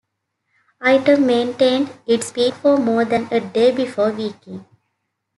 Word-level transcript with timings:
Item 0.81 1.27
maintained 1.27 1.91
its 2.07 2.31
peak 2.31 2.55
for 2.55 2.77
more 2.77 3.05
than 3.05 3.27
a 3.31 3.39
day 3.39 3.69
before 3.71 4.11
weakening. 4.11 4.65